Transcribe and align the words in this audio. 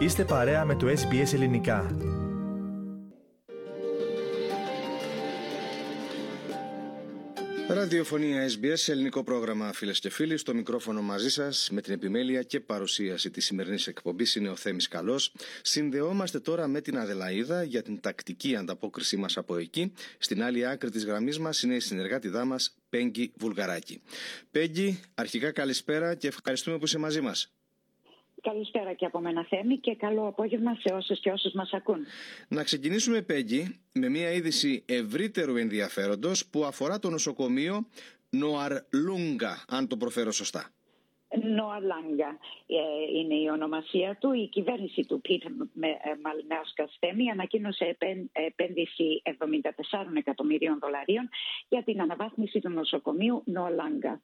Είστε 0.00 0.24
παρέα 0.24 0.64
με 0.64 0.76
το 0.76 0.86
SBS 0.86 1.32
Ελληνικά. 1.32 1.96
Ραδιοφωνία 7.68 8.48
SBS, 8.48 8.88
ελληνικό 8.88 9.24
πρόγραμμα 9.24 9.72
φίλες 9.72 10.00
και 10.00 10.10
φίλοι. 10.10 10.36
Στο 10.36 10.54
μικρόφωνο 10.54 11.02
μαζί 11.02 11.30
σας 11.30 11.68
με 11.70 11.80
την 11.80 11.92
επιμέλεια 11.92 12.42
και 12.42 12.60
παρουσίαση 12.60 13.30
της 13.30 13.44
σημερινής 13.44 13.86
εκπομπής 13.86 14.34
είναι 14.34 14.48
ο 14.48 14.56
Θέμης 14.56 14.88
Καλός. 14.88 15.32
Συνδεόμαστε 15.62 16.40
τώρα 16.40 16.66
με 16.66 16.80
την 16.80 16.98
Αδελαίδα 16.98 17.62
για 17.62 17.82
την 17.82 18.00
τακτική 18.00 18.56
ανταπόκρισή 18.56 19.16
μας 19.16 19.36
από 19.36 19.56
εκεί. 19.56 19.92
Στην 20.18 20.42
άλλη 20.42 20.66
άκρη 20.66 20.90
της 20.90 21.04
γραμμής 21.04 21.38
μας 21.38 21.62
είναι 21.62 21.74
η 21.74 21.80
συνεργάτηδά 21.80 22.44
μας, 22.44 22.76
Πέγγι 22.88 23.32
Βουλγαράκη. 23.36 24.02
Πέγγι, 24.50 25.00
αρχικά 25.14 25.50
καλησπέρα 25.50 26.14
και 26.14 26.26
ευχαριστούμε 26.26 26.78
που 26.78 26.84
είσαι 26.84 26.98
μαζί 26.98 27.20
μας. 27.20 27.52
Καλησπέρα 28.42 28.92
και 28.92 29.06
από 29.06 29.20
μένα 29.20 29.46
Θέμη 29.48 29.78
και 29.78 29.94
καλό 29.94 30.26
απόγευμα 30.26 30.74
σε 30.74 30.94
όσες 30.94 31.20
και 31.20 31.30
όσους 31.30 31.52
μας 31.52 31.72
ακούν. 31.72 31.98
Να 32.48 32.62
ξεκινήσουμε 32.62 33.22
Πέγγι 33.22 33.80
με 33.92 34.08
μια 34.08 34.32
είδηση 34.32 34.84
ευρύτερου 34.86 35.56
ενδιαφέροντος 35.56 36.46
που 36.46 36.64
αφορά 36.64 36.98
το 36.98 37.10
νοσοκομείο 37.10 37.86
Νοαρλούγκα 38.30 39.64
αν 39.68 39.86
το 39.88 39.96
προφέρω 39.96 40.32
σωστά. 40.32 40.70
Νοαλάγκα 41.38 42.38
ε, 42.66 43.18
είναι 43.18 43.34
η 43.34 43.48
ονομασία 43.48 44.16
του. 44.20 44.32
Η 44.32 44.46
κυβέρνηση 44.46 45.04
του 45.04 45.20
Πίτ 45.20 45.42
Μαλνάουσκα 46.22 46.88
Θέμη 46.98 47.30
ανακοίνωσε 47.30 47.96
επένδυση 48.32 49.22
74 49.24 49.30
εκατομμυρίων 50.16 50.78
δολαρίων 50.78 51.28
για 51.68 51.82
την 51.82 52.00
αναβάθμιση 52.00 52.60
του 52.60 52.68
νοσοκομείου 52.68 53.42
Νοαλάγκα. 53.44 54.20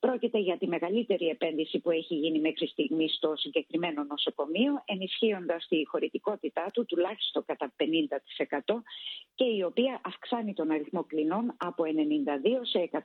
Πρόκειται 0.00 0.38
για 0.38 0.58
τη 0.58 0.66
μεγαλύτερη 0.66 1.26
επένδυση 1.26 1.78
που 1.78 1.90
έχει 1.90 2.14
γίνει 2.14 2.40
μέχρι 2.40 2.66
στιγμής 2.66 3.14
στο 3.14 3.36
συγκεκριμένο 3.36 4.04
νοσοκομείο, 4.04 4.82
ενισχύοντας 4.84 5.66
τη 5.68 5.86
χωρητικότητά 5.86 6.70
του 6.72 6.84
τουλάχιστον 6.84 7.44
κατά 7.44 7.72
50% 7.76 8.82
και 9.34 9.44
η 9.44 9.62
οποία 9.62 10.00
αυξάνει 10.04 10.54
τον 10.54 10.70
αριθμό 10.70 11.04
κλινών 11.04 11.54
από 11.56 11.84
92 11.84 11.88
σε 12.62 12.90
140. 12.92 12.98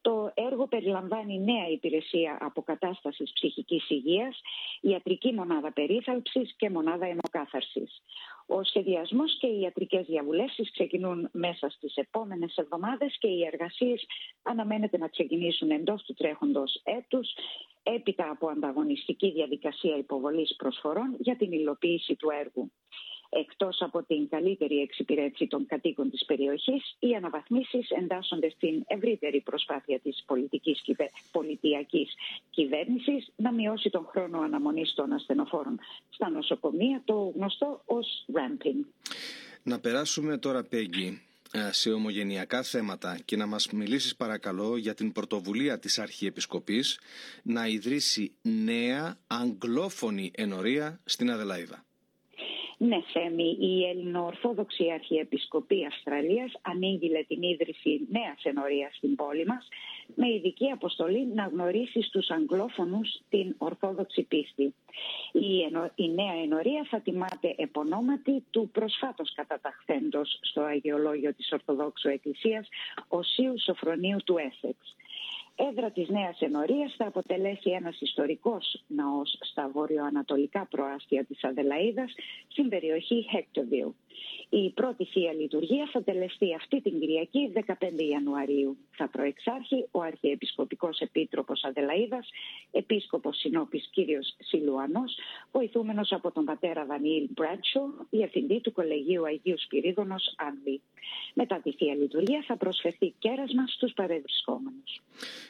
Το 0.00 0.32
έργο 0.34 0.66
περιλαμβάνει 0.66 1.40
νέα 1.40 1.68
υπηρεσία 1.68 2.38
αποκατάστασης 2.40 3.32
ψυχικής 3.32 3.90
υγείας, 3.90 4.40
ιατρική 4.80 5.32
μονάδα 5.32 5.72
περίθαλψης 5.72 6.54
και 6.56 6.70
μονάδα 6.70 7.06
αιμοκάθαρσης. 7.06 8.02
Ο 8.46 8.64
σχεδιασμός 8.64 9.38
και 9.38 9.46
οι 9.46 9.60
ιατρικές 9.60 10.06
διαβουλεύσεις 10.06 10.70
ξεκινούν 10.70 11.28
μέσα 11.32 11.68
στις 11.70 11.94
επόμενες 11.94 12.56
εβδομάδες 12.56 13.16
και 13.18 13.28
οι 13.28 13.44
εργασίες 13.44 14.06
αναμένεται 14.42 14.98
να 14.98 15.08
ξεκινήσουν 15.08 15.70
εντός 15.70 16.02
του 16.02 16.14
τρέχοντος 16.14 16.80
έτους 16.84 17.28
έπειτα 17.82 18.30
από 18.30 18.48
ανταγωνιστική 18.48 19.30
διαδικασία 19.30 19.96
υποβολής 19.96 20.54
προσφορών 20.56 21.16
για 21.18 21.36
την 21.36 21.52
υλοποίηση 21.52 22.16
του 22.16 22.28
έργου. 22.40 22.72
Εκτός 23.32 23.80
από 23.80 24.02
την 24.02 24.28
καλύτερη 24.28 24.80
εξυπηρέτηση 24.80 25.46
των 25.46 25.66
κατοίκων 25.66 26.10
της 26.10 26.24
περιοχής, 26.24 26.96
οι 26.98 27.14
αναβαθμίσεις 27.14 27.90
εντάσσονται 27.90 28.50
στην 28.50 28.84
ευρύτερη 28.86 29.40
προσπάθεια 29.40 29.98
της 29.98 30.22
πολιτικής 30.26 30.82
πολιτιακής 31.30 32.14
κυβέρνησης 32.50 33.32
να 33.36 33.52
μειώσει 33.52 33.90
τον 33.90 34.06
χρόνο 34.10 34.40
αναμονής 34.40 34.94
των 34.94 35.12
ασθενοφόρων 35.12 35.78
στα 36.10 36.30
νοσοκομεία, 36.30 37.02
το 37.04 37.32
γνωστό 37.36 37.82
ως 37.84 38.24
ramping. 38.32 38.84
Να 39.62 39.80
περάσουμε 39.80 40.38
τώρα, 40.38 40.64
Πέγγι, 40.64 41.22
ε, 41.52 41.72
σε 41.72 41.90
ομογενειακά 41.90 42.62
θέματα 42.62 43.18
και 43.24 43.36
να 43.36 43.46
μας 43.46 43.70
μιλήσεις 43.70 44.16
παρακαλώ 44.16 44.76
για 44.76 44.94
την 44.94 45.12
πρωτοβουλία 45.12 45.78
της 45.78 45.98
Αρχιεπισκοπής 45.98 47.00
να 47.42 47.66
ιδρύσει 47.66 48.32
νέα 48.42 49.18
αγγλόφωνη 49.26 50.30
ενορία 50.34 51.00
στην 51.04 51.30
Αδελαίδα. 51.30 51.84
Ναι, 52.82 53.00
Θέμη, 53.12 53.56
η 53.60 53.84
Ελληνοορθόδοξη 53.88 54.90
Αρχιεπισκοπή 54.90 55.86
Αυστραλίας 55.86 56.52
ανήγγειλε 56.62 57.22
την 57.22 57.42
ίδρυση 57.42 58.06
νέας 58.10 58.42
ενορίας 58.42 58.96
στην 58.96 59.14
πόλη 59.14 59.46
μας 59.46 59.68
με 60.14 60.28
ειδική 60.28 60.70
αποστολή 60.70 61.26
να 61.26 61.44
γνωρίσει 61.44 62.02
στους 62.02 62.30
αγγλόφωνους 62.30 63.20
την 63.28 63.54
Ορθόδοξη 63.58 64.22
πίστη. 64.22 64.74
Η, 65.32 65.56
η 65.94 66.08
νέα 66.08 66.34
ενορία 66.42 66.86
θα 66.90 67.00
τιμάται 67.00 67.54
επωνόματι 67.56 68.44
του 68.50 68.70
προσφάτως 68.72 69.32
καταταχθέντος 69.34 70.38
στο 70.42 70.60
Αγιολόγιο 70.60 71.34
της 71.34 71.52
Ορθοδόξου 71.52 72.08
Εκκλησίας 72.08 72.68
Οσίου 73.08 73.54
Σοφρονίου 73.60 74.18
του 74.24 74.36
Έσεξ. 74.38 74.96
Έδρα 75.70 75.90
της 75.90 76.08
Νέας 76.08 76.40
Ενορίας 76.40 76.94
θα 76.96 77.06
αποτελέσει 77.06 77.70
ένας 77.70 78.00
ιστορικός 78.00 78.84
ναός 78.86 79.38
στα 79.40 79.70
βορειοανατολικά 79.72 80.66
προάστια 80.66 81.24
της 81.24 81.44
Αδελαίδας 81.44 82.14
στην 82.48 82.68
περιοχή 82.68 83.26
Hectorville. 83.32 83.92
Η 84.52 84.70
πρώτη 84.70 85.04
θεία 85.04 85.32
λειτουργία 85.32 85.88
θα 85.92 86.02
τελεστεί 86.02 86.54
αυτή 86.54 86.80
την 86.80 87.00
Κυριακή 87.00 87.52
15 87.54 87.72
Ιανουαρίου. 88.10 88.76
Θα 88.90 89.08
προεξάρχει 89.08 89.86
ο 89.90 90.00
Αρχιεπισκοπικός 90.00 90.98
Επίτροπος 91.00 91.64
Αδελαίδας, 91.64 92.28
Επίσκοπος 92.70 93.36
Συνόπης 93.38 93.88
κύριος 93.92 94.36
Σιλουανός, 94.38 95.16
βοηθούμενος 95.52 96.12
από 96.12 96.32
τον 96.32 96.44
πατέρα 96.44 96.84
Δανιήλ 96.84 97.28
Μπράντσο, 97.30 97.80
διευθυντή 98.10 98.60
του 98.60 98.72
Κολεγίου 98.72 99.24
Αγίου 99.24 99.58
Σπυρίδωνος 99.58 100.34
Άνδη. 100.36 100.80
Μετά 101.34 101.60
τη 101.62 101.72
θεία 101.72 101.94
λειτουργία 101.94 102.44
θα 102.46 102.56
προσφερθεί 102.56 103.14
κέρασμα 103.18 103.66
στους 103.66 103.92
παρευρισκόμενους. 103.92 105.02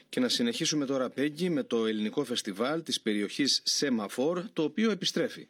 Και 0.09 0.21
να 0.21 0.29
συνεχίσουμε 0.29 0.87
τώρα, 0.87 1.11
Πέγγι, 1.11 1.51
με 1.51 1.63
το 1.63 1.87
ελληνικό 1.87 2.25
φεστιβάλ 2.25 2.83
της 2.83 3.01
περιοχής 3.01 3.63
Σέμαφορ, 3.65 4.43
το 4.53 4.63
οποίο 4.63 4.91
επιστρέφει 4.91 5.49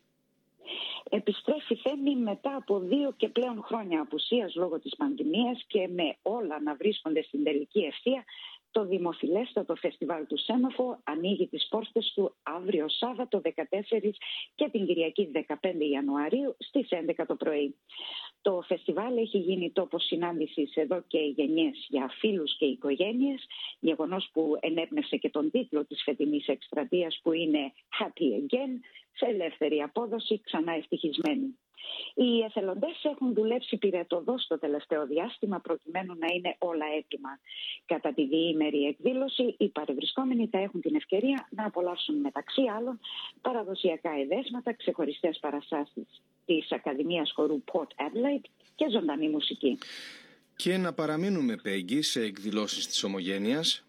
επιστρέφει 1.10 1.75
θέμη 1.76 2.16
μετά 2.16 2.56
από 2.56 2.78
δύο 2.78 3.12
και 3.16 3.28
πλέον 3.28 3.62
χρόνια 3.62 4.00
απουσίας 4.00 4.54
λόγω 4.54 4.81
της 4.81 4.97
πανδημίας 4.97 5.65
και 5.66 5.88
με 5.88 6.16
όλα 6.22 6.60
να 6.62 6.75
βρίσκονται 6.75 7.22
στην 7.22 7.44
τελική 7.44 7.81
ευθεία 7.81 8.25
το 8.70 8.84
δημοφιλέστατο 8.84 9.75
φεστιβάλ 9.75 10.26
του 10.26 10.38
Σέμαφο 10.38 11.00
ανοίγει 11.04 11.47
τις 11.47 11.66
πόρτες 11.69 12.12
του 12.14 12.34
αύριο 12.42 12.88
Σάββατο 12.88 13.41
14 13.44 13.50
και 14.54 14.69
την 14.69 14.86
Κυριακή 14.86 15.31
15 15.34 15.44
Ιανουαρίου 15.92 16.56
στις 16.58 16.88
11 16.91 17.25
το 17.26 17.36
πρωί. 17.36 17.76
Το 18.42 18.62
φεστιβάλ 18.66 19.16
έχει 19.16 19.38
γίνει 19.38 19.70
τόπος 19.70 20.04
συνάντησης 20.04 20.76
εδώ 20.76 21.04
και 21.06 21.19
γενιές 21.19 21.86
για 21.88 22.10
φίλους 22.19 22.56
και 22.56 22.64
οικογένειες, 22.64 23.44
γεγονός 23.80 24.30
που 24.32 24.56
ενέπνευσε 24.60 25.16
και 25.16 25.30
τον 25.30 25.50
τίτλο 25.50 25.84
της 25.84 26.03
φετινής 26.03 26.47
εκστρατείας 26.47 27.20
που 27.22 27.32
είναι 27.32 27.72
Happy 28.00 28.22
Again, 28.22 28.80
σε 29.12 29.26
ελεύθερη 29.26 29.82
απόδοση 29.82 30.41
ξανά 30.41 30.72
ευτυχισμένη. 30.72 31.59
Οι 32.15 32.43
εθελοντές 32.44 33.05
έχουν 33.05 33.34
δουλέψει 33.34 33.77
πυρετοδός 33.77 34.47
το 34.47 34.59
τελευταίο 34.59 35.06
διάστημα 35.06 35.61
προκειμένου 35.61 36.15
να 36.19 36.27
είναι 36.34 36.56
όλα 36.59 36.87
έτοιμα. 36.99 37.38
Κατά 37.87 38.12
τη 38.12 38.27
διήμερη 38.27 38.84
εκδήλωση, 38.84 39.55
οι 39.59 39.69
παρευρισκόμενοι 39.69 40.49
θα 40.50 40.59
έχουν 40.59 40.81
την 40.81 40.94
ευκαιρία 40.94 41.49
να 41.50 41.65
απολαύσουν 41.66 42.16
μεταξύ 42.21 42.62
άλλων 42.77 43.00
παραδοσιακά 43.41 44.10
εδέσματα, 44.22 44.72
ξεχωριστές 44.72 45.39
παραστάσεις 45.39 46.22
της 46.44 46.72
Ακαδημίας 46.72 47.33
Χορού 47.34 47.62
Port 47.72 47.93
Adelaide 48.05 48.49
και 48.75 48.87
ζωντανή 48.91 49.28
μουσική. 49.28 49.78
Και 50.56 50.77
να 50.77 50.93
παραμείνουμε, 50.93 51.56
Πέγγι, 51.56 52.03
σε 52.03 52.21
εκδηλώσεις 52.22 52.87
της 52.87 53.05
Ομογένειας. 53.05 53.84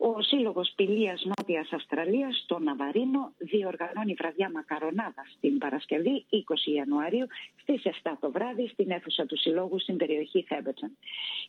Ο 0.00 0.22
Σύλλογος 0.22 0.72
Πηλεία 0.76 1.18
Νότιας 1.22 1.72
Αυστραλίας, 1.72 2.44
το 2.46 2.58
Ναβαρίνο, 2.58 3.32
διοργανώνει 3.38 4.14
βραδιά 4.14 4.50
μακαρονάδα 4.50 5.24
την 5.40 5.58
Παρασκευή 5.58 6.26
20 6.30 6.72
Ιανουαρίου 6.74 7.26
στις 7.60 7.82
7 7.84 8.16
το 8.20 8.30
βράδυ 8.30 8.68
στην 8.68 8.90
αίθουσα 8.90 9.26
του 9.26 9.38
Συλλόγου 9.38 9.80
στην 9.80 9.96
περιοχή 9.96 10.42
Θέμπετσον. 10.48 10.96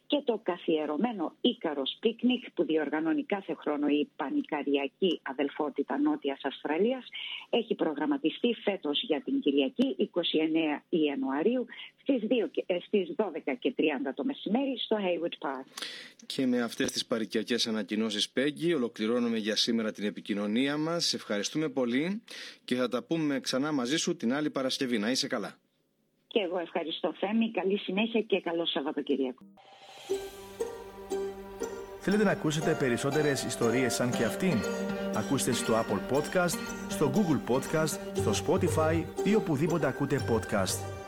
Και 0.08 0.22
το 0.26 0.40
καθιερωμένο 0.44 1.34
Ήκαρο 1.42 1.84
Πίκνικ 2.00 2.52
που 2.52 2.64
διοργανώνει 2.64 3.24
κάθε 3.24 3.54
χρόνο 3.54 3.88
η 3.88 4.10
Πανικαριακή 4.16 5.20
Αδελφότητα 5.24 5.98
Νότιας 5.98 6.40
Αυστραλίας 6.44 7.08
έχει 7.50 7.76
προγραμματιστεί 7.76 8.54
φέτος 8.54 9.04
για 9.04 9.22
την 9.22 9.40
Κυριακή 9.40 10.10
29 10.80 10.82
Ιανουαρίου 10.90 11.66
στις 12.86 13.16
12 13.16 13.56
και 13.60 13.74
30 13.78 13.82
το 14.16 14.24
μεσημέρι 14.24 14.78
στο 14.78 14.98
Hayward 14.98 15.48
Park. 15.48 15.66
Και 16.26 16.46
με 16.46 16.62
αυτές 16.62 16.92
τις 16.92 17.06
παρικιακές 17.06 17.68
ανακοινώσεις 17.68 18.30
Πέγγι. 18.30 18.74
Ολοκληρώνουμε 18.74 19.38
για 19.38 19.56
σήμερα 19.56 19.92
την 19.92 20.06
επικοινωνία 20.06 20.78
μας. 20.78 21.06
Σε 21.06 21.16
ευχαριστούμε 21.16 21.70
πολύ 21.70 22.24
και 22.66 22.76
θα 22.76 22.88
τα 22.88 23.04
πούμε 23.04 23.40
ξανά 23.40 23.72
μαζί 23.72 23.98
σου 23.98 24.16
την 24.16 24.34
άλλη 24.34 24.50
Παρασκευή. 24.50 24.98
Να 24.98 25.12
είσαι 25.12 25.28
καλά. 25.28 25.56
Και 26.28 26.40
εγώ 26.40 26.60
ευχαριστώ 26.60 27.14
Θέμη. 27.20 27.52
Καλή 27.52 27.78
συνέχεια 27.78 28.22
και 28.22 28.42
καλό 28.42 28.66
Σαββατοκύριακο. 28.66 29.44
Θέλετε 32.02 32.24
να 32.24 32.32
ακούσετε 32.32 32.76
περισσότερες 32.80 33.44
ιστορίες 33.44 33.94
σαν 33.94 34.12
και 34.12 34.24
αυτήν; 34.24 34.54
Ακούστε 35.16 35.52
στο 35.52 35.74
Apple 35.74 36.16
Podcast, 36.16 36.58
στο 36.90 37.12
Google 37.16 37.54
Podcast, 37.54 38.00
στο 38.14 38.32
Spotify 38.46 39.04
ή 39.24 39.36
οπουδήποτε 39.36 39.88
ακούτε 39.88 40.26
podcast. 40.30 40.99